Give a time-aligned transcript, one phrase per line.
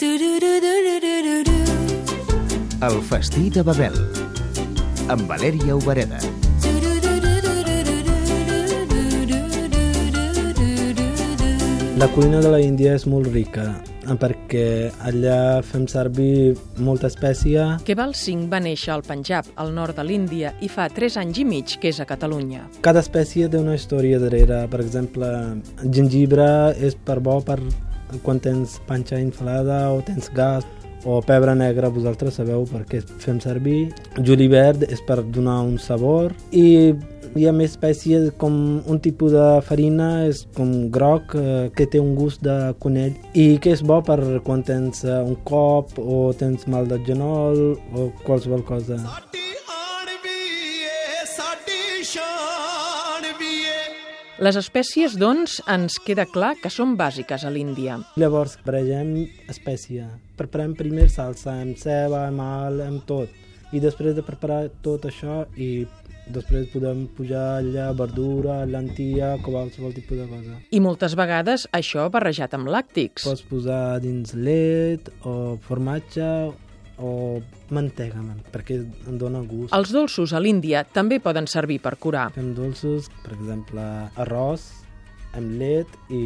[0.00, 0.14] El
[3.04, 3.92] festí de Babel
[5.12, 6.16] amb Valèria Obereda.
[12.00, 13.66] La cuina de la Índia és molt rica
[14.16, 17.76] perquè allà fem servir molta espècia.
[17.84, 21.44] Keval Singh va néixer al Punjab, al nord de l'Índia, i fa 3 anys i
[21.44, 22.64] mig que és a Catalunya.
[22.80, 24.64] Cada espècie té una història darrere.
[24.72, 25.28] Per exemple,
[25.84, 27.60] el gengibre és per bo per
[28.24, 30.66] quan tens panxa inflada o tens gas
[31.04, 33.88] o pebre negre, vosaltres sabeu per què fem servir.
[34.20, 36.92] Julivert és per donar un sabor i
[37.38, 38.54] hi ha més espècies com
[38.90, 43.54] un tipus de farina és com groc eh, que té un gust de conell i
[43.62, 47.62] que és bo per quan tens eh, un cop o tens mal de genoll
[47.94, 48.98] o qualsevol cosa.
[54.40, 57.98] Les espècies, doncs, ens queda clar que són bàsiques a l'Índia.
[58.16, 59.10] Llavors barregem
[59.52, 60.06] espècia.
[60.38, 63.34] Preparem primer salsa amb ceba, amb all, amb tot.
[63.76, 65.84] I després de preparar tot això i
[66.32, 70.56] després podem pujar allà verdura, lentilla, qualsevol tipus de cosa.
[70.72, 73.28] I moltes vegades això barrejat amb làctics.
[73.28, 76.30] Pots posar dins llet o formatge
[77.00, 77.40] o
[77.74, 79.72] mantega, man, perquè em dona gust.
[79.76, 82.28] Els dolços a l'Índia també poden servir per curar.
[82.36, 83.86] Fem dolços, per exemple,
[84.20, 84.68] arròs
[85.38, 86.22] amb llet i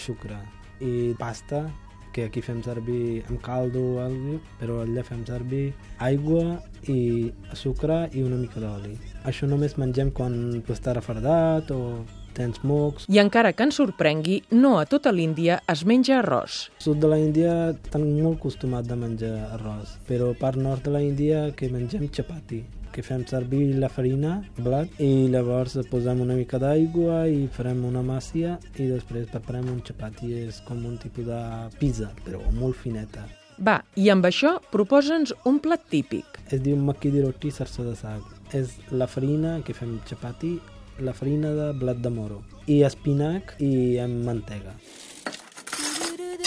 [0.00, 0.38] sucre.
[0.82, 1.66] I pasta,
[2.12, 5.72] que aquí fem servir amb caldo o alguna però allà fem servir
[6.04, 6.58] aigua
[6.92, 8.92] i sucre i una mica d'oli.
[9.28, 10.34] Això només mengem quan
[10.68, 12.02] està refredat o
[12.36, 13.08] tens mocs.
[13.12, 16.66] I encara que ens sorprengui, no a tota l'Índia es menja arròs.
[16.78, 20.86] Al sud de la Índia estan molt acostumat de menjar arròs, però a part nord
[20.86, 26.20] de la Índia que mengem chapati que fem servir la farina, blat, i llavors posem
[26.20, 30.98] una mica d'aigua i farem una màcia i després preparem un chapati, és com un
[31.00, 31.40] tipus de
[31.80, 33.24] pizza, però molt fineta.
[33.62, 36.38] Va, i amb això proposa'ns un plat típic.
[36.50, 38.24] Es diu makki di roti sarso de sag.
[38.52, 40.56] És la farina que fem chapati,
[41.00, 44.74] la farina de blat de moro, i espinac i amb mantega.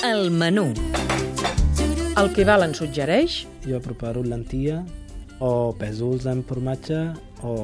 [0.05, 0.67] El menú.
[2.15, 4.83] El que val ens suggereix Jo preparo lentilla
[5.43, 6.99] o pèsols amb formatge
[7.43, 7.55] o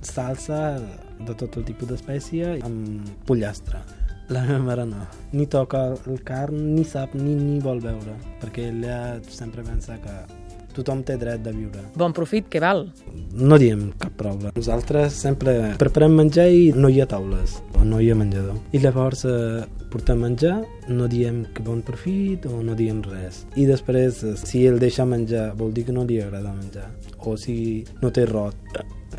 [0.00, 0.78] salsa
[1.26, 3.82] de tot el tipus d'espècie amb pollastre.
[4.32, 5.02] La meva mare no.
[5.34, 10.14] Ni toca el carn, ni sap, ni, ni vol veure, perquè ella sempre pensa que
[10.72, 11.82] tothom té dret de viure.
[11.98, 12.86] bon profit, que val.
[13.34, 14.52] No diem cap problema.
[14.56, 18.58] Nosaltres sempre preparem menjar i no hi ha taules, o no hi ha menjador.
[18.76, 19.62] I llavors eh,
[19.92, 23.46] portem menjar, no diem que bon profit o no diem res.
[23.56, 26.90] I després, eh, si ell deixa menjar, vol dir que no li agrada menjar.
[27.24, 28.54] O si no té rot,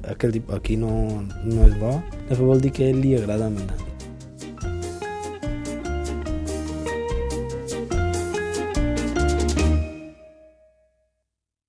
[0.03, 0.91] aquell, tip- aquí no,
[1.45, 1.95] no és bo,
[2.29, 3.81] llavors vol dir que ell li agrada menjar.